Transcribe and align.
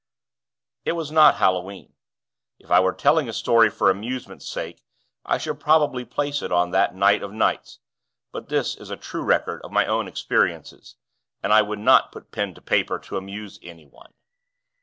It 0.83 0.93
was 0.93 1.11
not 1.11 1.35
Halloween. 1.35 1.93
If 2.57 2.71
I 2.71 2.79
were 2.79 2.91
telling 2.91 3.29
a 3.29 3.31
story 3.33 3.69
for 3.69 3.91
amusement's 3.91 4.47
sake, 4.49 4.83
I 5.27 5.37
should 5.37 5.59
probably 5.59 6.05
place 6.05 6.41
it 6.41 6.51
on 6.51 6.71
that 6.71 6.95
night 6.95 7.21
of 7.21 7.31
nights; 7.31 7.77
but 8.31 8.49
this 8.49 8.73
is 8.75 8.89
a 8.89 8.97
true 8.97 9.21
record 9.21 9.61
of 9.61 9.71
my 9.71 9.85
own 9.85 10.07
experiences, 10.07 10.95
and 11.43 11.53
I 11.53 11.61
would 11.61 11.77
not 11.77 12.11
put 12.11 12.31
pen 12.31 12.55
to 12.55 12.61
paper 12.61 12.97
to 12.97 13.17
amuse 13.17 13.59
anyone. 13.61 14.13